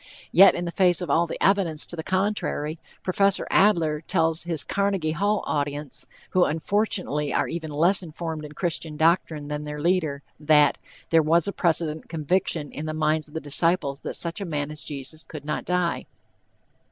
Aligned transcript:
Yet 0.31 0.55
in 0.55 0.65
the 0.65 0.71
face 0.71 0.99
of 0.99 1.11
all 1.11 1.27
the 1.27 1.37
evidence 1.43 1.85
to 1.85 1.95
the 1.95 2.01
contrary, 2.01 2.79
Prof. 3.03 3.39
Adler 3.51 4.01
tells 4.01 4.41
his 4.45 4.63
Carnegie 4.63 5.11
Hall 5.11 5.43
audience, 5.45 6.07
who 6.31 6.43
unfortunately 6.43 7.31
are 7.31 7.47
even 7.47 7.69
less 7.71 8.01
informed 8.01 8.43
in 8.43 8.53
Christian 8.53 8.97
doctrine 8.97 9.47
than 9.47 9.63
their 9.63 9.79
leader, 9.79 10.23
that 10.39 10.79
"there 11.11 11.21
was 11.21 11.47
a 11.47 11.51
precedent 11.53 12.09
conviction 12.09 12.71
in 12.71 12.87
the 12.87 12.95
minds 12.95 13.27
of 13.27 13.35
the 13.35 13.39
disciples 13.39 13.99
that 13.99 14.15
such 14.15 14.41
a 14.41 14.43
man 14.45 14.71
as 14.71 14.83
Jesus 14.83 15.23
could 15.23 15.45
not 15.45 15.65
die." 15.65 16.07